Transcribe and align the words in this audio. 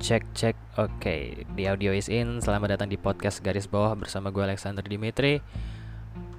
Cek 0.00 0.32
cek. 0.32 0.56
Oke 0.80 1.44
Di 1.44 1.68
audio 1.68 1.92
is 1.92 2.08
in. 2.08 2.40
Selamat 2.40 2.72
datang 2.72 2.88
di 2.88 2.96
podcast 2.96 3.44
garis 3.44 3.68
bawah 3.68 3.92
Bersama 3.92 4.32
gue 4.32 4.40
Alexander 4.40 4.80
Dimitri. 4.80 5.44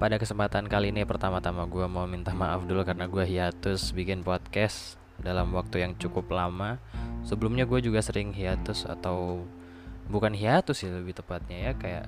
Pada 0.02 0.18
kesempatan 0.18 0.66
kali 0.66 0.90
ini 0.90 1.06
Pertama-tama 1.06 1.70
gue 1.70 1.86
mau 1.86 2.10
minta 2.10 2.34
maaf 2.34 2.66
dulu 2.66 2.82
Karena 2.82 3.06
gue 3.06 3.22
hiatus 3.22 3.94
bikin 3.94 4.26
podcast 4.26 4.98
Dalam 5.22 5.54
waktu 5.54 5.86
yang 5.86 5.94
cukup 5.94 6.34
lama. 6.34 6.82
Sebelumnya 7.22 7.70
gue 7.70 7.86
juga 7.86 8.02
sering 8.02 8.34
hiatus 8.34 8.90
Atau 8.90 9.46
Bukan 10.10 10.34
hiatus 10.34 10.82
sih 10.82 10.90
lebih 10.90 11.22
tepatnya 11.22 11.70
ya 11.70 11.72
Kayak 11.78 12.06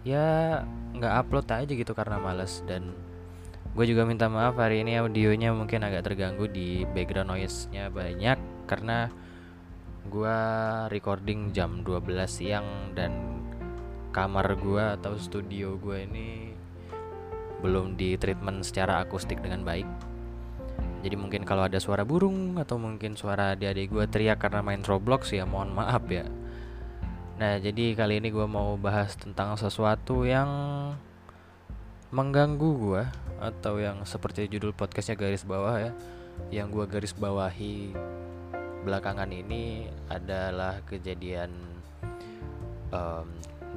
Ya 0.00 0.26
nggak 0.96 1.12
upload 1.12 1.46
aja 1.52 1.72
gitu 1.76 1.92
karena 1.92 2.16
males. 2.16 2.64
Dan 2.64 2.96
gue 3.76 3.84
juga 3.84 4.08
minta 4.08 4.32
maaf 4.32 4.56
hari 4.56 4.80
ini 4.80 4.96
audionya 4.96 5.52
mungkin 5.52 5.84
agak 5.84 6.08
terganggu 6.08 6.48
di 6.48 6.88
background 6.96 7.36
noise-nya 7.36 7.92
banyak 7.92 8.40
karena 8.64 9.12
gue 10.08 10.38
recording 10.88 11.50
jam 11.50 11.82
12 11.82 12.02
siang 12.26 12.94
dan 12.94 13.42
kamar 14.14 14.56
gue 14.56 14.84
atau 14.96 15.18
studio 15.20 15.76
gue 15.76 16.08
ini 16.08 16.56
belum 17.60 17.98
di 17.98 18.16
treatment 18.16 18.64
secara 18.64 19.04
akustik 19.04 19.42
dengan 19.42 19.66
baik. 19.66 19.88
Jadi 21.04 21.14
mungkin 21.14 21.44
kalau 21.44 21.68
ada 21.68 21.78
suara 21.78 22.02
burung 22.02 22.58
atau 22.58 22.80
mungkin 22.80 23.14
suara 23.14 23.54
adik-adik 23.54 23.92
gue 23.92 24.04
teriak 24.08 24.42
karena 24.42 24.64
main 24.64 24.82
Roblox 24.82 25.30
ya 25.30 25.44
mohon 25.44 25.70
maaf 25.70 26.02
ya. 26.08 26.26
Nah 27.36 27.60
jadi 27.60 27.92
kali 27.92 28.18
ini 28.24 28.32
gue 28.32 28.46
mau 28.48 28.74
bahas 28.80 29.14
tentang 29.14 29.54
sesuatu 29.60 30.24
yang 30.24 30.48
mengganggu 32.14 32.70
gue 32.80 33.02
atau 33.42 33.76
yang 33.82 34.00
seperti 34.08 34.48
judul 34.48 34.72
podcastnya 34.72 35.18
garis 35.18 35.44
bawah 35.44 35.76
ya 35.76 35.92
yang 36.52 36.70
gue 36.70 36.84
garis 36.86 37.12
bawahi 37.16 37.92
belakangan 38.86 39.26
ini 39.34 39.90
adalah 40.06 40.78
kejadian 40.86 41.50
um, 42.94 43.26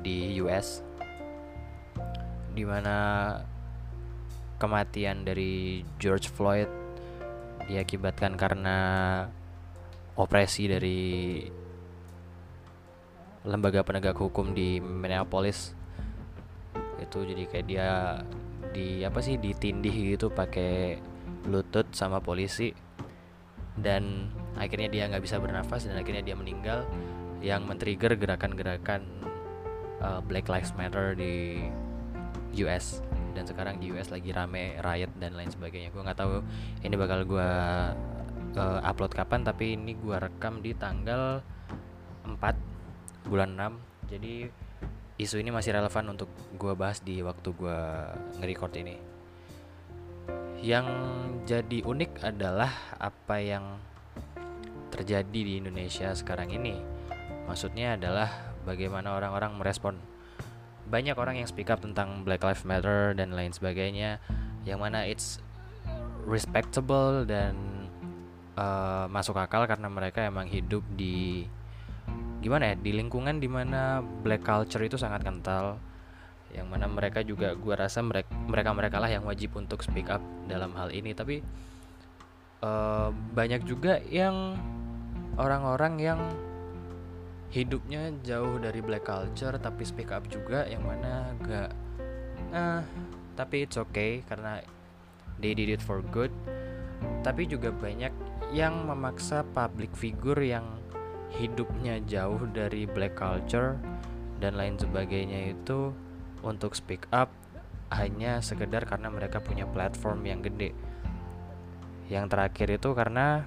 di 0.06 0.38
US 0.38 0.86
di 2.54 2.62
mana 2.62 3.34
kematian 4.62 5.26
dari 5.26 5.82
George 5.98 6.30
Floyd 6.30 6.70
diakibatkan 7.66 8.38
karena 8.38 8.78
opresi 10.14 10.70
dari 10.70 11.42
lembaga 13.50 13.82
penegak 13.82 14.20
hukum 14.20 14.54
di 14.54 14.78
Minneapolis. 14.78 15.74
Itu 17.02 17.26
jadi 17.26 17.50
kayak 17.50 17.66
dia 17.66 17.90
di 18.76 19.02
apa 19.02 19.24
sih 19.24 19.42
ditindih 19.42 20.18
gitu 20.18 20.30
pakai 20.30 21.02
lutut 21.48 21.90
sama 21.96 22.20
polisi. 22.22 22.76
Dan 23.80 24.28
akhirnya 24.56 24.90
dia 24.90 25.04
nggak 25.12 25.24
bisa 25.24 25.38
bernafas 25.38 25.86
dan 25.86 26.00
akhirnya 26.00 26.24
dia 26.24 26.36
meninggal. 26.38 26.88
Yang 27.40 27.62
men-trigger 27.72 28.14
gerakan-gerakan 28.20 29.02
uh, 30.04 30.20
Black 30.24 30.48
Lives 30.52 30.76
Matter 30.76 31.16
di 31.16 31.64
US 32.66 33.00
dan 33.38 33.46
sekarang 33.46 33.78
di 33.78 33.94
US 33.94 34.10
lagi 34.10 34.34
rame 34.34 34.80
riot 34.82 35.12
dan 35.22 35.38
lain 35.38 35.52
sebagainya. 35.52 35.94
Gue 35.94 36.02
nggak 36.04 36.20
tahu 36.20 36.44
ini 36.84 36.96
bakal 37.00 37.24
gue 37.24 37.50
uh, 38.58 38.80
upload 38.84 39.14
kapan 39.14 39.46
tapi 39.46 39.78
ini 39.78 39.96
gue 39.96 40.18
rekam 40.18 40.60
di 40.60 40.74
tanggal 40.74 41.40
4 42.26 43.30
bulan 43.30 43.54
6 43.56 44.10
jadi 44.10 44.50
isu 45.20 45.38
ini 45.38 45.52
masih 45.54 45.76
relevan 45.76 46.16
untuk 46.16 46.32
gue 46.56 46.74
bahas 46.74 47.04
di 47.04 47.20
waktu 47.20 47.52
gue 47.54 47.80
nge-record 48.40 48.74
ini. 48.80 48.96
Yang 50.60 50.88
jadi 51.46 51.78
unik 51.84 52.12
adalah 52.24 52.72
apa 52.96 53.36
yang 53.44 53.80
terjadi 54.90 55.40
di 55.40 55.62
Indonesia 55.62 56.12
sekarang 56.14 56.54
ini. 56.54 56.78
Maksudnya 57.46 57.98
adalah 57.98 58.30
bagaimana 58.68 59.16
orang-orang 59.18 59.58
merespon. 59.58 59.96
Banyak 60.90 61.18
orang 61.18 61.38
yang 61.38 61.48
speak 61.50 61.70
up 61.70 61.82
tentang 61.82 62.26
Black 62.26 62.42
Lives 62.42 62.66
Matter 62.66 63.14
dan 63.14 63.34
lain 63.34 63.54
sebagainya, 63.54 64.18
yang 64.66 64.82
mana 64.82 65.06
it's 65.06 65.38
respectable 66.26 67.26
dan 67.26 67.56
uh, 68.60 69.06
masuk 69.08 69.38
akal 69.40 69.64
karena 69.66 69.88
mereka 69.88 70.26
emang 70.26 70.46
hidup 70.50 70.84
di 70.94 71.48
gimana 72.40 72.72
ya 72.72 72.76
di 72.80 72.92
lingkungan 72.96 73.42
di 73.44 73.52
mana 73.52 74.00
black 74.00 74.48
culture 74.48 74.80
itu 74.80 74.96
sangat 74.96 75.28
kental 75.28 75.76
yang 76.56 76.66
mana 76.72 76.88
mereka 76.88 77.22
juga 77.22 77.54
gue 77.54 77.76
rasa 77.76 78.00
mereka 78.02 78.32
mereka 78.48 78.72
mereka 78.72 78.98
lah 78.98 79.12
yang 79.12 79.28
wajib 79.28 79.54
untuk 79.60 79.84
speak 79.84 80.08
up 80.10 80.24
dalam 80.48 80.74
hal 80.74 80.90
ini 80.90 81.14
tapi 81.14 81.44
banyak 83.32 83.64
juga 83.64 84.04
yang 84.12 84.60
orang-orang 85.40 85.96
yang 86.00 86.20
hidupnya 87.50 88.14
jauh 88.22 88.62
dari 88.62 88.84
black 88.84 89.10
culture 89.10 89.56
tapi 89.58 89.82
speak 89.82 90.14
up 90.14 90.28
juga 90.30 90.68
yang 90.70 90.86
mana 90.86 91.34
gak 91.42 91.72
uh, 92.54 92.84
tapi 93.34 93.66
it's 93.66 93.80
okay 93.80 94.22
karena 94.28 94.62
they 95.42 95.58
did 95.58 95.72
it 95.72 95.82
for 95.82 96.04
good 96.14 96.30
tapi 97.24 97.48
juga 97.50 97.74
banyak 97.74 98.12
yang 98.54 98.86
memaksa 98.86 99.42
public 99.56 99.90
figure 99.98 100.38
yang 100.42 100.66
hidupnya 101.38 102.02
jauh 102.06 102.42
dari 102.50 102.90
black 102.90 103.18
culture 103.18 103.78
dan 104.42 104.58
lain 104.58 104.76
sebagainya 104.78 105.54
itu 105.54 105.94
untuk 106.42 106.74
speak 106.74 107.06
up 107.14 107.30
hanya 107.94 108.42
sekedar 108.42 108.86
karena 108.86 109.10
mereka 109.10 109.42
punya 109.42 109.66
platform 109.66 110.22
yang 110.26 110.42
gede. 110.46 110.74
Yang 112.10 112.26
terakhir 112.34 112.68
itu 112.82 112.90
karena 112.98 113.46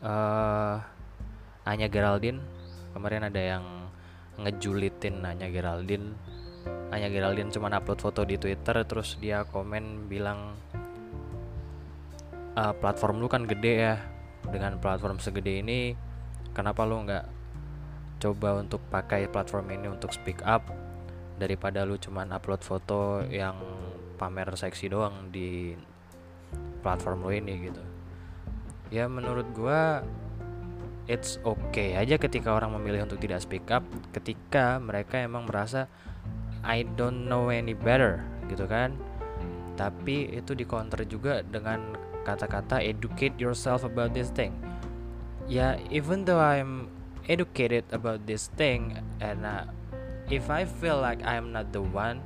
uh, 0.00 0.78
Anya 1.66 1.90
Geraldine 1.90 2.38
kemarin 2.94 3.26
ada 3.26 3.42
yang 3.42 3.64
ngejulitin 4.38 5.26
Anya 5.26 5.50
Geraldine. 5.50 6.14
Anya 6.94 7.10
Geraldine 7.10 7.50
cuma 7.50 7.68
upload 7.68 8.00
foto 8.00 8.22
di 8.22 8.38
Twitter 8.38 8.86
terus 8.86 9.18
dia 9.18 9.42
komen 9.44 10.06
bilang 10.06 10.54
uh, 12.54 12.74
platform 12.78 13.20
lu 13.20 13.28
kan 13.28 13.44
gede 13.44 13.74
ya 13.74 13.94
dengan 14.48 14.80
platform 14.80 15.20
segede 15.20 15.60
ini 15.60 15.92
kenapa 16.56 16.86
lu 16.88 17.04
nggak 17.04 17.26
coba 18.18 18.58
untuk 18.58 18.82
pakai 18.90 19.30
platform 19.30 19.70
ini 19.74 19.86
untuk 19.86 20.10
speak 20.10 20.42
up 20.42 20.66
daripada 21.38 21.86
lu 21.86 21.94
cuman 22.00 22.34
upload 22.34 22.62
foto 22.66 23.22
yang 23.30 23.54
pamer 24.18 24.50
seksi 24.58 24.90
doang 24.90 25.30
di 25.30 25.78
platform 26.80 27.26
lu 27.26 27.32
ini 27.34 27.70
gitu. 27.70 27.82
Ya 28.88 29.04
menurut 29.10 29.44
gua 29.52 30.02
it's 31.08 31.40
okay 31.44 31.96
aja 31.96 32.20
ketika 32.20 32.52
orang 32.52 32.76
memilih 32.76 33.08
untuk 33.08 33.20
tidak 33.20 33.40
speak 33.40 33.64
up 33.72 33.84
ketika 34.12 34.76
mereka 34.80 35.24
emang 35.24 35.48
merasa 35.48 35.88
I 36.60 36.84
don't 36.84 37.26
know 37.26 37.48
any 37.48 37.72
better 37.72 38.24
gitu 38.48 38.68
kan. 38.68 38.96
Tapi 39.78 40.34
itu 40.34 40.52
di 40.58 40.66
counter 40.66 41.06
juga 41.06 41.40
dengan 41.46 41.94
kata-kata 42.26 42.82
educate 42.82 43.38
yourself 43.38 43.86
about 43.86 44.12
this 44.12 44.28
thing. 44.34 44.52
Ya 45.48 45.80
even 45.88 46.28
though 46.28 46.42
I'm 46.42 46.92
educated 47.28 47.88
about 47.92 48.24
this 48.28 48.52
thing 48.56 49.00
and 49.20 49.44
uh, 49.44 49.68
if 50.28 50.52
I 50.52 50.64
feel 50.64 51.00
like 51.00 51.24
I'm 51.24 51.52
not 51.52 51.72
the 51.72 51.80
one 51.80 52.20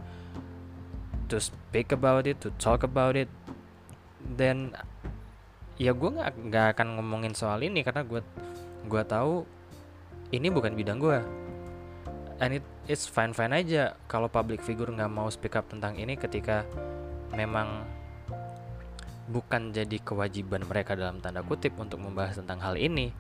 to 1.31 1.41
speak 1.41 1.93
about 1.93 2.27
it, 2.27 2.43
to 2.43 2.51
talk 2.59 2.83
about 2.83 3.17
it, 3.17 3.29
then 4.39 4.75
ya 5.81 5.93
gue 5.97 6.11
nggak 6.13 6.53
nggak 6.53 6.67
akan 6.79 7.01
ngomongin 7.01 7.35
soal 7.35 7.59
ini 7.65 7.83
karena 7.83 8.07
gue 8.07 8.21
gue 8.87 9.03
tahu 9.07 9.43
ini 10.33 10.49
bukan 10.49 10.75
bidang 10.79 10.99
gue 11.03 11.19
and 12.39 12.59
it 12.61 12.65
it's 12.91 13.07
fine 13.07 13.35
fine 13.35 13.55
aja 13.55 13.95
kalau 14.07 14.27
public 14.27 14.63
figure 14.63 14.91
nggak 14.91 15.11
mau 15.11 15.31
speak 15.31 15.55
up 15.59 15.67
tentang 15.71 15.99
ini 15.99 16.19
ketika 16.19 16.67
memang 17.33 17.87
bukan 19.31 19.71
jadi 19.71 19.97
kewajiban 20.03 20.67
mereka 20.67 20.99
dalam 20.99 21.23
tanda 21.23 21.41
kutip 21.41 21.79
untuk 21.79 22.03
membahas 22.03 22.37
tentang 22.37 22.61
hal 22.61 22.77
ini. 22.77 23.15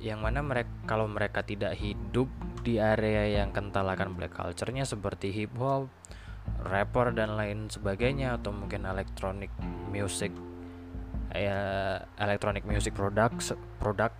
Yang 0.00 0.20
mana 0.20 0.40
mereka 0.44 0.72
kalau 0.84 1.06
mereka 1.08 1.40
tidak 1.44 1.76
hidup 1.76 2.28
di 2.64 2.80
area 2.80 3.40
yang 3.40 3.52
kental 3.52 3.88
akan 3.88 4.16
black 4.16 4.32
culture-nya 4.36 4.88
seperti 4.88 5.32
hip 5.32 5.54
hop, 5.60 5.88
rapper 6.64 7.12
dan 7.12 7.36
lain 7.36 7.68
sebagainya 7.68 8.40
atau 8.40 8.52
mungkin 8.52 8.88
electronic 8.88 9.52
music. 9.94 10.34
Ya 11.34 12.02
electronic 12.18 12.66
music 12.66 12.94
products 12.94 13.54
produk 13.78 14.10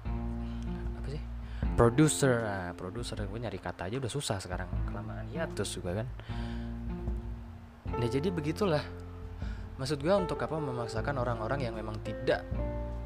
apa 0.99 1.07
sih? 1.11 1.23
Producer. 1.75 2.43
Nah, 2.43 2.71
producer 2.79 3.19
gue 3.19 3.41
nyari 3.43 3.59
kata 3.59 3.91
aja 3.91 3.99
udah 3.99 4.13
susah 4.13 4.39
sekarang. 4.39 4.71
Kelamaan 4.87 5.27
hiatus 5.31 5.75
juga 5.75 6.03
kan. 6.03 6.07
Nah 7.99 8.09
jadi 8.11 8.31
begitulah. 8.31 8.83
Maksud 9.75 9.99
gue 9.99 10.15
untuk 10.15 10.39
apa 10.39 10.55
memaksakan 10.55 11.19
orang-orang 11.19 11.67
yang 11.67 11.75
memang 11.75 11.99
tidak 12.07 12.47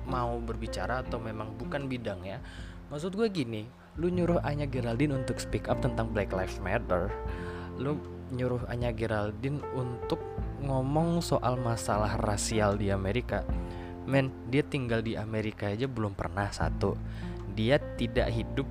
mau 0.09 0.37
berbicara 0.41 1.01
atau 1.05 1.17
memang 1.17 1.57
bukan 1.57 1.89
bidang 1.89 2.21
ya. 2.25 2.41
Maksud 2.93 3.17
gue 3.17 3.29
gini 3.29 3.69
lu 3.99 4.09
nyuruh 4.09 4.41
Anya 4.47 4.65
Geraldine 4.71 5.11
untuk 5.17 5.43
speak 5.43 5.67
up 5.67 5.83
tentang 5.83 6.15
Black 6.15 6.31
Lives 6.31 6.63
Matter 6.63 7.11
lu 7.79 7.99
nyuruh 8.35 8.63
Anya 8.69 8.93
Geraldine 8.93 9.63
untuk 9.73 10.21
ngomong 10.63 11.23
soal 11.23 11.59
masalah 11.59 12.19
rasial 12.19 12.75
di 12.75 12.91
Amerika 12.91 13.47
men 14.09 14.33
dia 14.49 14.65
tinggal 14.65 15.05
di 15.05 15.21
Amerika 15.21 15.69
aja 15.69 15.85
belum 15.85 16.17
pernah 16.17 16.49
satu. 16.49 16.97
Dia 17.53 17.77
tidak 18.01 18.33
hidup 18.33 18.65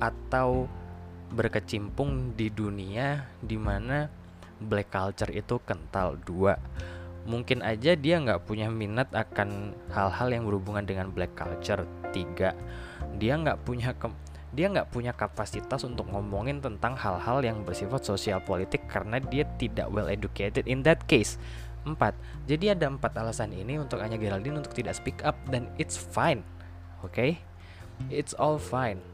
atau 0.00 0.64
berkecimpung 1.28 2.32
di 2.32 2.48
dunia 2.48 3.28
di 3.44 3.60
mana 3.60 4.08
black 4.56 4.88
culture 4.88 5.28
itu 5.28 5.60
kental. 5.60 6.16
Dua 6.24 6.56
mungkin 7.28 7.60
aja 7.60 7.92
dia 7.92 8.16
nggak 8.16 8.48
punya 8.48 8.72
minat 8.72 9.12
akan 9.12 9.76
hal-hal 9.92 10.32
yang 10.32 10.48
berhubungan 10.48 10.88
dengan 10.88 11.12
black 11.12 11.36
culture. 11.36 11.84
Tiga 12.16 12.56
dia 13.20 13.36
nggak 13.36 13.68
punya 13.68 13.92
dia 14.48 14.72
nggak 14.72 14.88
punya 14.88 15.12
kapasitas 15.12 15.84
untuk 15.84 16.08
ngomongin 16.08 16.64
tentang 16.64 16.96
hal-hal 16.96 17.44
yang 17.44 17.60
bersifat 17.68 18.00
sosial 18.00 18.40
politik 18.40 18.88
karena 18.88 19.20
dia 19.20 19.44
tidak 19.60 19.92
well 19.92 20.08
educated 20.08 20.64
in 20.64 20.80
that 20.80 21.04
case. 21.04 21.36
Empat, 21.84 22.16
jadi 22.48 22.72
ada 22.72 22.88
empat 22.88 23.12
alasan 23.20 23.52
ini 23.52 23.76
untuk 23.76 24.00
Anya 24.00 24.16
Geraldine 24.16 24.60
untuk 24.60 24.72
tidak 24.72 24.96
speak 24.96 25.20
up 25.24 25.36
dan 25.52 25.68
it's 25.76 25.96
fine, 26.00 26.40
oke? 27.04 27.12
Okay? 27.12 27.40
It's 28.08 28.32
all 28.32 28.56
fine. 28.56 29.04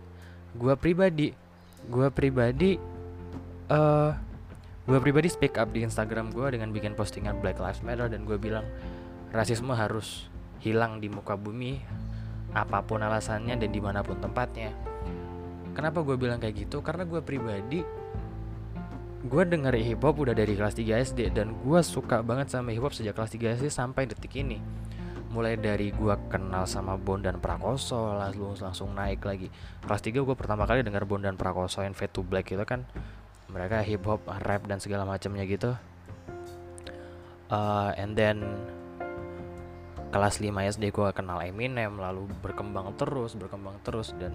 Gua 0.55 0.79
pribadi, 0.79 1.35
gua 1.91 2.15
pribadi, 2.15 2.79
uh, 3.75 4.11
gua 4.87 4.99
pribadi 5.03 5.29
speak 5.31 5.59
up 5.59 5.75
di 5.75 5.83
Instagram 5.83 6.31
gua 6.31 6.55
dengan 6.55 6.71
bikin 6.71 6.95
postingan 6.95 7.43
Black 7.43 7.59
Lives 7.59 7.83
Matter 7.83 8.07
dan 8.07 8.23
gue 8.23 8.39
bilang 8.39 8.67
rasisme 9.35 9.75
harus 9.75 10.31
hilang 10.63 11.03
di 11.03 11.11
muka 11.11 11.35
bumi, 11.35 11.83
apa 12.55 12.87
pun 12.87 13.03
alasannya 13.03 13.59
dan 13.59 13.71
di 13.71 13.81
mana 13.83 14.07
pun 14.07 14.19
tempatnya 14.23 14.94
Kenapa 15.75 16.07
gue 16.07 16.15
bilang 16.15 16.39
kayak 16.39 16.67
gitu? 16.67 16.81
Karena 16.81 17.03
gue 17.03 17.21
pribadi 17.21 17.83
gue 19.25 19.41
denger 19.41 19.73
hip 19.81 20.05
hop 20.05 20.21
udah 20.21 20.37
dari 20.37 20.53
kelas 20.53 20.77
3 20.77 21.01
SD 21.01 21.33
dan 21.33 21.57
gue 21.57 21.81
suka 21.81 22.21
banget 22.21 22.53
sama 22.53 22.77
hip 22.77 22.85
hop 22.85 22.93
sejak 22.93 23.17
kelas 23.17 23.33
3 23.33 23.57
SD 23.57 23.67
sampai 23.73 24.05
detik 24.05 24.37
ini. 24.37 24.61
Mulai 25.33 25.57
dari 25.57 25.91
gue 25.91 26.15
kenal 26.29 26.69
sama 26.69 26.95
Bondan 27.01 27.41
Prakoso 27.41 28.15
lalu 28.15 28.55
langsung 28.61 28.93
naik 28.93 29.25
lagi. 29.25 29.49
Kelas 29.81 30.05
3 30.05 30.21
gue 30.21 30.37
pertama 30.37 30.69
kali 30.69 30.85
denger 30.85 31.09
Bondan 31.09 31.41
Prakoso 31.41 31.81
yang 31.81 31.97
Fade 31.97 32.13
to 32.13 32.21
Black 32.21 32.53
itu 32.53 32.63
kan 32.69 32.85
mereka 33.49 33.81
hip 33.81 34.05
hop, 34.05 34.29
rap 34.29 34.69
dan 34.69 34.79
segala 34.79 35.09
macamnya 35.09 35.49
gitu. 35.49 35.73
Uh, 37.49 37.97
and 37.97 38.13
then 38.13 38.45
kelas 40.13 40.39
5 40.39 40.53
SD 40.79 40.95
gue 40.95 41.09
kenal 41.11 41.43
Eminem 41.43 41.99
lalu 41.99 42.31
berkembang 42.39 42.95
terus 42.95 43.35
berkembang 43.35 43.83
terus 43.83 44.15
dan 44.15 44.31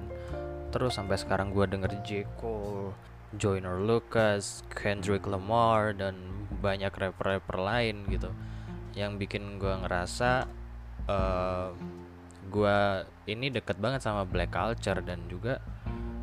terus 0.69 0.97
sampai 0.97 1.17
sekarang 1.17 1.51
gue 1.51 1.65
denger 1.65 1.91
J. 2.05 2.09
Cole, 2.37 2.93
Joyner 3.35 3.81
Lucas, 3.81 4.61
Kendrick 4.69 5.25
Lamar 5.25 5.93
dan 5.97 6.17
banyak 6.61 6.89
rapper-rapper 6.93 7.57
lain 7.57 8.05
gitu 8.09 8.29
yang 8.97 9.21
bikin 9.21 9.61
gue 9.61 9.73
ngerasa 9.85 10.49
uh, 11.05 11.13
eh, 11.13 11.69
gue 12.49 12.77
ini 13.29 13.53
deket 13.53 13.77
banget 13.77 14.01
sama 14.01 14.25
black 14.25 14.49
culture 14.53 14.99
dan 15.05 15.29
juga 15.29 15.61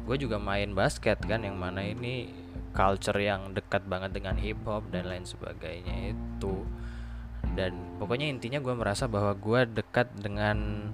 gue 0.07 0.17
juga 0.19 0.39
main 0.39 0.71
basket 0.75 1.19
kan 1.23 1.43
yang 1.43 1.59
mana 1.59 1.83
ini 1.83 2.31
culture 2.75 3.17
yang 3.17 3.55
dekat 3.55 3.87
banget 3.87 4.15
dengan 4.15 4.37
hip 4.37 4.61
hop 4.67 4.87
dan 4.91 5.07
lain 5.07 5.25
sebagainya 5.25 6.13
itu 6.15 6.67
dan 7.55 7.73
pokoknya 7.97 8.29
intinya 8.29 8.59
gue 8.61 8.75
merasa 8.75 9.09
bahwa 9.09 9.33
gue 9.33 9.61
dekat 9.71 10.11
dengan 10.19 10.91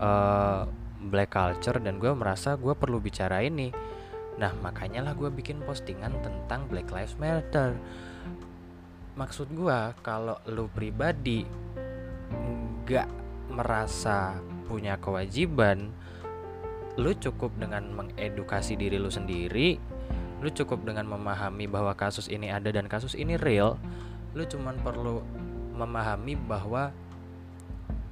uh, 0.00 0.64
black 1.08 1.32
culture 1.32 1.80
dan 1.80 1.96
gue 1.96 2.12
merasa 2.12 2.60
gue 2.60 2.76
perlu 2.76 3.00
bicara 3.00 3.40
ini. 3.40 3.72
Nah 4.36 4.52
makanya 4.60 5.00
lah 5.00 5.16
gue 5.16 5.32
bikin 5.32 5.64
postingan 5.64 6.20
tentang 6.20 6.68
Black 6.68 6.92
Lives 6.92 7.16
Matter. 7.16 7.76
Maksud 9.16 9.52
gue 9.52 9.78
kalau 10.04 10.36
lu 10.48 10.68
pribadi 10.68 11.44
nggak 12.84 13.08
merasa 13.50 14.38
punya 14.70 14.98
kewajiban 15.02 15.90
lu 16.98 17.14
cukup 17.14 17.54
dengan 17.58 17.86
mengedukasi 17.90 18.78
diri 18.78 18.98
lu 18.98 19.10
sendiri 19.10 19.78
lu 20.40 20.48
cukup 20.50 20.82
dengan 20.86 21.06
memahami 21.06 21.66
bahwa 21.66 21.92
kasus 21.94 22.30
ini 22.30 22.50
ada 22.50 22.70
dan 22.70 22.86
kasus 22.86 23.14
ini 23.18 23.34
real 23.38 23.78
lu 24.34 24.46
cuman 24.46 24.78
perlu 24.82 25.22
memahami 25.74 26.38
bahwa 26.38 26.94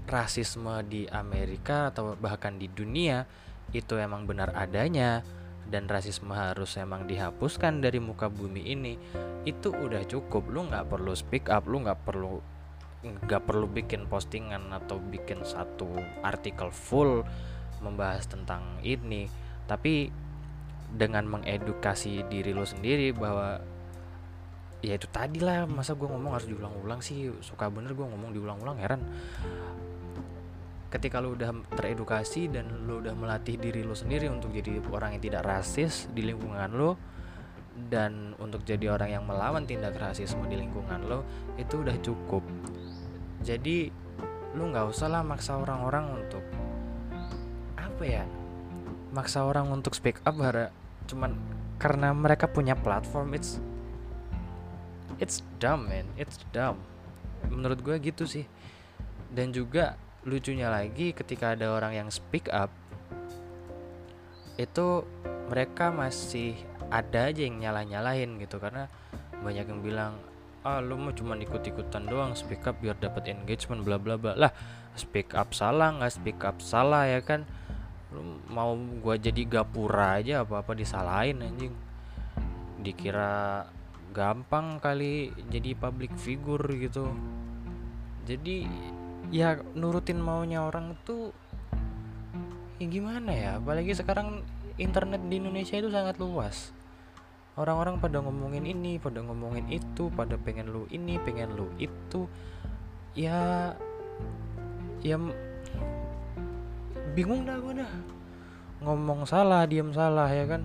rasisme 0.08 0.80
di 0.88 1.04
Amerika 1.06 1.92
atau 1.92 2.16
bahkan 2.16 2.56
di 2.56 2.66
dunia 2.72 3.28
itu 3.76 4.00
emang 4.00 4.24
benar 4.24 4.56
adanya 4.56 5.20
dan 5.68 5.84
rasisme 5.84 6.32
harus 6.32 6.80
emang 6.80 7.04
dihapuskan 7.04 7.84
dari 7.84 8.00
muka 8.00 8.32
bumi 8.32 8.72
ini 8.72 8.96
itu 9.44 9.68
udah 9.68 10.02
cukup. 10.08 10.48
Lu 10.48 10.64
nggak 10.64 10.88
perlu 10.88 11.12
speak 11.12 11.52
up 11.52 11.68
lu 11.68 11.84
nggak 11.84 12.08
perlu 12.08 12.40
nggak 12.98 13.42
perlu 13.46 13.70
bikin 13.70 14.10
postingan 14.10 14.74
atau 14.74 14.98
bikin 14.98 15.44
satu 15.44 15.86
artikel 16.24 16.72
full 16.72 17.22
membahas 17.84 18.24
tentang 18.26 18.80
ini. 18.80 19.28
Tapi 19.68 20.08
dengan 20.88 21.28
mengedukasi 21.28 22.24
diri 22.32 22.56
lu 22.56 22.64
sendiri 22.64 23.12
bahwa 23.12 23.60
ya 24.80 24.94
itu 24.94 25.04
tadi 25.10 25.42
lah 25.42 25.66
masa 25.66 25.92
gue 25.98 26.06
ngomong 26.06 26.32
harus 26.38 26.46
diulang-ulang 26.46 27.02
sih 27.02 27.28
suka 27.42 27.66
bener 27.66 27.98
gue 27.98 28.06
ngomong 28.06 28.30
diulang-ulang 28.30 28.78
heran 28.78 29.02
ketika 30.88 31.20
lu 31.20 31.36
udah 31.36 31.52
teredukasi 31.76 32.48
dan 32.48 32.88
lu 32.88 33.04
udah 33.04 33.12
melatih 33.12 33.60
diri 33.60 33.84
lu 33.84 33.92
sendiri 33.92 34.32
untuk 34.32 34.56
jadi 34.56 34.80
orang 34.88 35.16
yang 35.16 35.22
tidak 35.22 35.42
rasis 35.44 36.08
di 36.16 36.24
lingkungan 36.24 36.72
lu 36.72 36.96
dan 37.86 38.34
untuk 38.42 38.66
jadi 38.66 38.90
orang 38.90 39.14
yang 39.14 39.24
melawan 39.28 39.62
tindak 39.62 39.94
rasisme 39.94 40.42
di 40.50 40.58
lingkungan 40.58 41.06
lo 41.06 41.22
itu 41.54 41.78
udah 41.78 41.94
cukup. 42.02 42.42
Jadi 43.46 43.86
lu 44.58 44.62
nggak 44.74 44.90
usah 44.90 45.06
lah 45.06 45.22
maksa 45.22 45.54
orang-orang 45.54 46.18
untuk 46.18 46.42
apa 47.78 48.02
ya 48.02 48.24
maksa 49.14 49.46
orang 49.46 49.70
untuk 49.70 49.94
speak 49.94 50.18
up 50.26 50.34
karena 50.34 50.74
cuman 51.06 51.38
karena 51.78 52.10
mereka 52.10 52.50
punya 52.50 52.74
platform 52.74 53.38
it's 53.38 53.62
it's 55.22 55.46
dumb 55.62 55.86
man 55.86 56.08
it's 56.18 56.42
dumb. 56.50 56.82
Menurut 57.46 57.78
gue 57.78 57.94
gitu 58.02 58.26
sih. 58.26 58.50
Dan 59.30 59.54
juga 59.54 59.94
lucunya 60.28 60.68
lagi 60.68 61.16
ketika 61.16 61.56
ada 61.56 61.72
orang 61.72 61.96
yang 61.96 62.08
speak 62.12 62.52
up 62.52 62.68
itu 64.60 65.06
mereka 65.48 65.88
masih 65.88 66.58
ada 66.92 67.32
aja 67.32 67.40
yang 67.46 67.56
nyalah-nyalahin 67.62 68.36
gitu. 68.42 68.60
Karena 68.60 68.90
banyak 69.40 69.64
yang 69.64 69.80
bilang 69.80 70.12
ah 70.66 70.82
lu 70.82 70.98
mau 70.98 71.14
cuma 71.14 71.38
ikut-ikutan 71.38 72.04
doang 72.10 72.34
speak 72.34 72.66
up 72.66 72.76
biar 72.82 72.98
dapat 72.98 73.32
engagement 73.32 73.86
bla 73.86 73.96
bla 73.96 74.20
bla. 74.20 74.36
Lah 74.36 74.52
speak 74.98 75.32
up 75.32 75.54
salah 75.56 75.94
nggak 75.96 76.12
speak 76.12 76.42
up 76.44 76.60
salah 76.60 77.08
ya 77.08 77.24
kan? 77.24 77.48
Lu 78.12 78.42
mau 78.50 78.74
gua 79.00 79.16
jadi 79.16 79.46
gapura 79.46 80.20
aja 80.20 80.44
apa 80.44 80.60
apa 80.60 80.72
disalahin 80.74 81.40
anjing. 81.40 81.72
Dikira 82.82 83.64
gampang 84.12 84.82
kali 84.82 85.30
jadi 85.48 85.78
public 85.78 86.12
figure 86.18 86.66
gitu. 86.76 87.06
Jadi 88.26 88.68
ya 89.28 89.60
nurutin 89.76 90.20
maunya 90.20 90.64
orang 90.64 90.96
tuh 91.04 91.36
ya 92.80 92.86
gimana 92.88 93.30
ya? 93.34 93.50
Apalagi 93.60 93.92
sekarang 93.92 94.42
internet 94.80 95.20
di 95.26 95.42
Indonesia 95.42 95.76
itu 95.76 95.90
sangat 95.92 96.16
luas. 96.16 96.72
Orang-orang 97.58 97.98
pada 97.98 98.22
ngomongin 98.22 98.64
ini 98.64 99.02
pada 99.02 99.18
ngomongin 99.18 99.66
itu 99.66 100.08
pada 100.14 100.38
pengen 100.38 100.70
lu 100.70 100.86
ini 100.94 101.18
pengen 101.20 101.58
lu 101.58 101.68
itu. 101.76 102.30
Ya 103.18 103.74
ya 105.02 105.18
bingung 107.18 107.44
dah 107.44 107.58
gue 107.58 107.82
dah. 107.82 107.92
Ngomong 108.78 109.26
salah 109.26 109.66
diam 109.66 109.90
salah 109.90 110.30
ya 110.30 110.46
kan? 110.46 110.62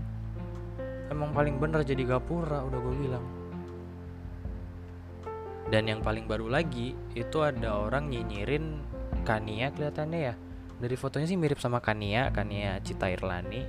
Emang 1.09 1.33
paling 1.33 1.57
bener 1.57 1.81
jadi 1.81 2.05
gapura 2.05 2.61
udah 2.61 2.79
gue 2.79 2.95
bilang 2.95 3.42
dan 5.73 5.89
yang 5.89 6.05
paling 6.05 6.29
baru 6.29 6.53
lagi 6.53 6.93
itu 7.17 7.41
ada 7.41 7.81
orang 7.81 8.13
nyinyirin 8.13 8.77
Kania 9.25 9.73
kelihatannya 9.73 10.19
ya. 10.21 10.35
Dari 10.77 10.93
fotonya 10.93 11.25
sih 11.25 11.33
mirip 11.33 11.57
sama 11.57 11.81
Kania 11.81 12.29
Kania 12.29 12.77
Cita 12.85 13.09
Irlani 13.09 13.65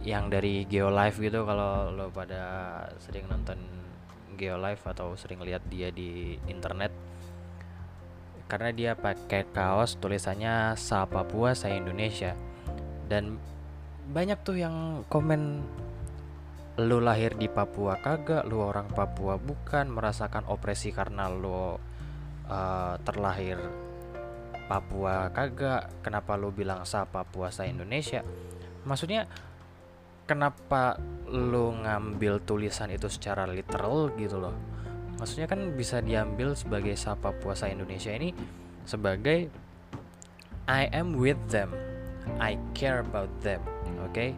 yang 0.00 0.32
dari 0.32 0.64
Geolive 0.64 1.18
gitu 1.20 1.44
kalau 1.44 1.92
lo 1.92 2.08
pada 2.08 2.80
sering 3.04 3.28
nonton 3.28 3.60
Geolive 4.40 4.80
atau 4.80 5.12
sering 5.12 5.44
lihat 5.44 5.60
dia 5.68 5.92
di 5.92 6.40
internet. 6.48 6.94
Karena 8.48 8.72
dia 8.72 8.96
pakai 8.96 9.44
kaos 9.52 10.00
tulisannya 10.00 10.72
Sa 10.80 11.04
Papua 11.04 11.52
saya 11.52 11.76
Indonesia. 11.76 12.32
Dan 13.10 13.36
banyak 14.08 14.40
tuh 14.40 14.56
yang 14.56 15.04
komen 15.10 15.66
lu 16.76 17.00
lahir 17.00 17.32
di 17.40 17.48
Papua 17.48 17.96
kagak, 17.96 18.44
lu 18.44 18.60
orang 18.60 18.92
Papua 18.92 19.40
bukan, 19.40 19.88
merasakan 19.88 20.44
opresi 20.52 20.92
karena 20.92 21.32
lu 21.32 21.76
uh, 22.50 22.94
terlahir 23.00 23.56
Papua 24.68 25.32
kagak, 25.32 26.04
kenapa 26.04 26.36
lu 26.36 26.52
bilang 26.52 26.84
sa 26.84 27.08
Papua 27.08 27.48
sa 27.48 27.64
Indonesia? 27.64 28.20
Maksudnya 28.84 29.24
kenapa 30.28 31.00
lu 31.32 31.72
ngambil 31.80 32.44
tulisan 32.44 32.92
itu 32.92 33.08
secara 33.08 33.48
literal 33.48 34.12
gitu 34.20 34.36
loh? 34.36 34.52
Maksudnya 35.16 35.48
kan 35.48 35.72
bisa 35.72 36.04
diambil 36.04 36.52
sebagai 36.52 36.92
sa 37.00 37.16
Papua 37.16 37.56
sa 37.56 37.72
Indonesia 37.72 38.12
ini 38.12 38.36
sebagai 38.84 39.48
I 40.68 40.92
am 40.92 41.16
with 41.16 41.40
them. 41.48 41.72
I 42.36 42.58
care 42.74 43.00
about 43.00 43.30
them 43.40 43.62
oke 44.02 44.12
okay? 44.12 44.30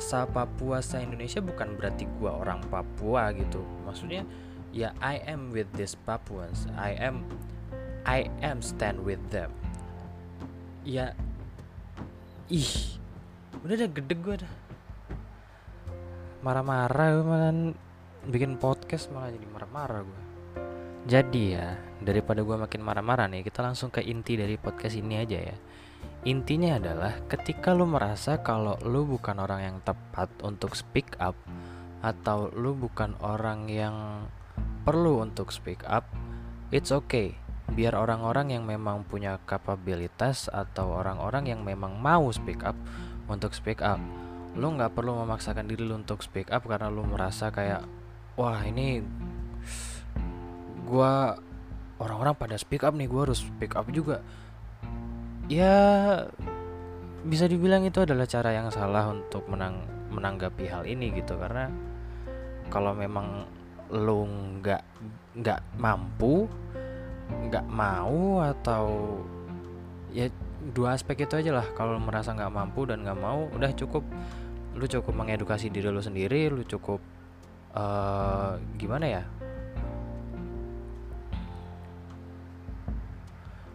Sa 0.00 0.26
Papua 0.26 0.80
Indonesia 0.98 1.38
bukan 1.38 1.76
berarti 1.76 2.08
gue 2.08 2.30
orang 2.30 2.64
Papua 2.66 3.30
gitu. 3.36 3.62
Maksudnya 3.84 4.26
ya 4.72 4.96
I 4.98 5.20
am 5.28 5.52
with 5.52 5.68
these 5.76 5.94
Papuans. 5.94 6.66
I 6.74 6.96
am 6.96 7.28
I 8.08 8.32
am 8.40 8.64
stand 8.64 9.04
with 9.04 9.20
them. 9.28 9.52
Ya 10.82 11.12
ih 12.48 12.98
udah 13.60 13.76
udah 13.76 13.90
gede 13.92 14.14
gue 14.16 14.36
dah. 14.42 14.52
Marah-marah 16.40 17.08
gue 17.20 17.24
malah 17.28 17.52
bikin 18.28 18.56
podcast 18.60 19.08
malah 19.12 19.32
jadi 19.32 19.46
marah-marah 19.48 20.04
gue 20.04 20.20
jadi 21.08 21.44
ya 21.56 21.68
daripada 22.04 22.44
gue 22.44 22.56
makin 22.56 22.80
marah-marah 22.84 23.24
nih 23.32 23.40
kita 23.48 23.64
langsung 23.64 23.88
ke 23.88 24.04
inti 24.04 24.36
dari 24.36 24.60
podcast 24.60 25.00
ini 25.00 25.16
aja 25.16 25.38
ya 25.40 25.56
intinya 26.22 26.76
adalah 26.76 27.16
ketika 27.32 27.72
lu 27.72 27.88
merasa 27.88 28.44
kalau 28.44 28.76
lu 28.84 29.08
bukan 29.08 29.40
orang 29.40 29.60
yang 29.64 29.76
tepat 29.80 30.28
untuk 30.44 30.76
speak 30.76 31.16
up 31.16 31.36
atau 32.04 32.52
lu 32.52 32.76
bukan 32.76 33.16
orang 33.24 33.68
yang 33.68 34.28
perlu 34.84 35.24
untuk 35.24 35.52
speak 35.52 35.84
up 35.88 36.04
it's 36.70 36.94
okay. 36.94 37.34
Biar 37.70 37.94
orang-orang 37.94 38.50
yang 38.50 38.66
memang 38.66 39.06
punya 39.06 39.38
kapabilitas 39.46 40.50
atau 40.50 40.90
orang-orang 40.90 41.54
yang 41.54 41.60
memang 41.62 41.98
mau 42.02 42.26
speak 42.34 42.66
up 42.66 42.74
untuk 43.30 43.54
speak 43.54 43.78
up. 43.78 43.98
Lu 44.58 44.74
nggak 44.74 44.98
perlu 44.98 45.14
memaksakan 45.22 45.70
diri 45.70 45.86
lu 45.86 45.94
untuk 45.94 46.26
speak 46.26 46.50
up 46.50 46.66
karena 46.66 46.90
lu 46.90 47.06
merasa 47.06 47.54
kayak 47.54 47.86
wah 48.34 48.58
ini 48.66 49.06
gua 50.82 51.38
orang-orang 52.02 52.34
pada 52.34 52.56
speak 52.58 52.82
up 52.82 52.94
nih 52.98 53.06
gua 53.06 53.30
harus 53.30 53.46
speak 53.46 53.78
up 53.78 53.86
juga 53.94 54.18
ya 55.50 55.74
bisa 57.26 57.50
dibilang 57.50 57.82
itu 57.82 58.06
adalah 58.06 58.24
cara 58.24 58.54
yang 58.54 58.70
salah 58.70 59.10
untuk 59.10 59.44
menang 59.50 59.82
menanggapi 60.14 60.70
hal 60.70 60.86
ini 60.86 61.10
gitu. 61.10 61.34
Karena 61.34 61.66
kalau 62.70 62.94
memang 62.94 63.44
lo 63.90 64.22
nggak 64.22 64.82
nggak 65.42 65.60
mampu 65.82 66.46
nggak 67.30 67.66
mau 67.66 68.42
atau 68.42 69.18
ya 70.14 70.30
dua 70.70 70.94
aspek 70.94 71.26
itu 71.26 71.34
aja 71.34 71.50
lah. 71.50 71.66
Kalau 71.74 71.98
merasa 71.98 72.30
nggak 72.30 72.54
mampu 72.54 72.86
dan 72.86 73.02
nggak 73.02 73.18
mau 73.18 73.50
udah 73.50 73.74
cukup. 73.74 74.06
Lu 74.78 74.86
cukup 74.86 75.12
mengedukasi 75.12 75.66
diri 75.66 75.90
lu 75.90 75.98
sendiri 75.98 76.46
lu 76.46 76.62
cukup 76.62 77.02
uh, 77.74 78.54
gimana 78.78 79.06
ya 79.06 79.22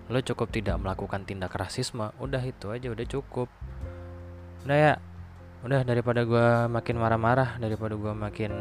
lo 0.05 0.21
cukup 0.21 0.53
tidak 0.53 0.77
melakukan 0.77 1.25
tindak 1.25 1.53
rasisme 1.57 2.13
udah 2.21 2.41
itu 2.45 2.69
aja 2.69 2.87
udah 2.93 3.05
cukup. 3.09 3.49
Udah 4.65 4.77
ya 4.77 4.93
udah 5.65 5.81
daripada 5.81 6.21
gue 6.21 6.69
makin 6.69 6.95
marah-marah 7.01 7.57
daripada 7.57 7.97
gue 7.97 8.13
makin 8.13 8.53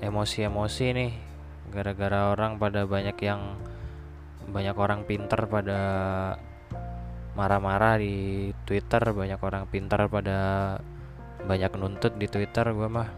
emosi-emosi 0.00 0.86
nih 0.96 1.12
gara-gara 1.68 2.32
orang 2.32 2.56
pada 2.56 2.88
banyak 2.88 3.18
yang 3.20 3.60
banyak 4.48 4.72
orang 4.72 5.04
pinter 5.04 5.44
pada 5.44 5.80
marah-marah 7.36 8.00
di 8.00 8.48
Twitter 8.64 9.04
banyak 9.12 9.36
orang 9.36 9.68
pintar 9.68 10.08
pada 10.08 10.38
banyak 11.44 11.76
nuntut 11.76 12.16
di 12.16 12.24
Twitter 12.24 12.66
gue 12.72 12.88
mah 12.88 13.08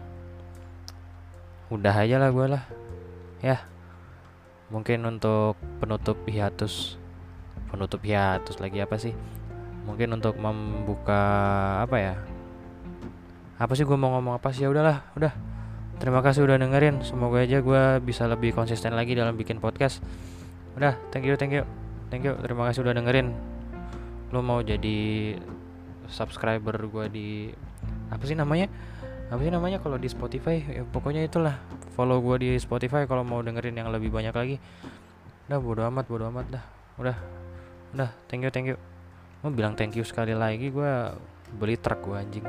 udah 1.71 1.95
aja 1.95 2.19
lah 2.19 2.29
gue 2.29 2.47
lah. 2.51 2.63
Ya 3.39 3.63
mungkin 4.67 5.07
untuk 5.07 5.55
penutup 5.79 6.19
hiatus 6.27 7.00
penutup. 7.71 8.03
Ya 8.03 8.37
terus 8.43 8.59
lagi 8.59 8.83
apa 8.83 8.99
sih? 8.99 9.15
Mungkin 9.87 10.13
untuk 10.13 10.35
membuka 10.37 11.23
apa 11.81 11.97
ya? 11.97 12.13
Apa 13.57 13.73
sih 13.73 13.87
gue 13.87 13.97
mau 13.97 14.11
ngomong 14.19 14.37
apa 14.37 14.51
sih? 14.51 14.67
Ya 14.67 14.69
udahlah 14.69 15.01
udah. 15.15 15.31
Terima 16.01 16.19
kasih 16.25 16.43
udah 16.43 16.57
dengerin. 16.57 16.99
Semoga 17.05 17.45
aja 17.45 17.61
gue 17.61 17.83
bisa 18.01 18.25
lebih 18.25 18.57
konsisten 18.57 18.97
lagi 18.97 19.13
dalam 19.13 19.37
bikin 19.37 19.61
podcast. 19.61 20.01
Udah 20.73 20.97
thank 21.13 21.23
you 21.23 21.37
thank 21.37 21.53
you. 21.53 21.63
Thank 22.11 22.27
you 22.27 22.35
terima 22.41 22.67
kasih 22.67 22.83
udah 22.83 22.97
dengerin. 22.97 23.31
Lo 24.33 24.41
mau 24.41 24.59
jadi 24.65 25.37
subscriber 26.09 26.75
gue 26.89 27.05
di 27.07 27.29
apa 28.11 28.23
sih 28.25 28.35
namanya? 28.35 28.67
Apa 29.31 29.39
sih 29.45 29.53
namanya 29.53 29.79
kalau 29.79 29.95
di 29.95 30.11
Spotify? 30.11 30.59
Ya, 30.59 30.83
pokoknya 30.83 31.23
itulah. 31.23 31.55
Follow 31.95 32.19
gue 32.19 32.35
di 32.43 32.49
Spotify 32.59 33.07
kalau 33.07 33.23
mau 33.23 33.39
dengerin 33.39 33.77
yang 33.77 33.93
lebih 33.93 34.11
banyak 34.11 34.35
lagi. 34.35 34.55
Udah 35.47 35.59
bodo 35.61 35.81
amat 35.87 36.05
bodo 36.09 36.27
amat 36.27 36.45
dah. 36.51 36.63
Udah 36.99 37.15
udah 37.91 38.11
thank 38.31 38.41
you 38.43 38.51
thank 38.51 38.67
you. 38.71 38.77
Mau 39.41 39.49
bilang 39.49 39.73
thank 39.73 39.97
you 39.97 40.05
sekali 40.05 40.37
lagi 40.37 40.69
gue 40.69 40.91
beli 41.57 41.75
truk 41.75 42.05
gue 42.05 42.15
anjing 42.15 42.45